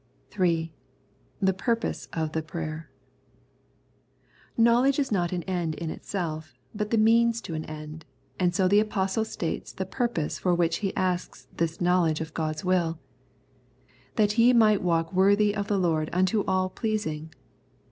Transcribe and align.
3. 0.31 0.73
The 1.39 1.53
Purpose 1.53 2.07
of 2.11 2.31
the 2.31 2.41
Prayer. 2.41 2.89
Knowledge 4.57 4.97
is 4.97 5.11
not 5.11 5.31
an 5.31 5.43
end 5.43 5.75
in 5.75 5.91
itself, 5.91 6.55
but 6.73 6.89
the 6.89 6.97
means 6.97 7.39
to 7.41 7.53
an 7.53 7.65
end; 7.65 8.05
and 8.39 8.55
so 8.55 8.67
the 8.67 8.79
Apostle 8.79 9.23
states 9.23 9.71
the 9.71 9.85
purpose 9.85 10.39
for 10.39 10.55
which 10.55 10.77
he 10.77 10.91
asks 10.97 11.45
this 11.55 11.79
knowledge 11.79 12.19
of 12.19 12.33
God's 12.33 12.65
will:" 12.65 12.97
^hat 14.17 14.39
ye 14.39 14.53
might 14.53 14.81
walk 14.81 15.13
worthy 15.13 15.55
of 15.55 15.67
the 15.67 15.77
Lord 15.77 16.09
unto 16.11 16.43
all 16.47 16.71
^leasing 16.71 17.29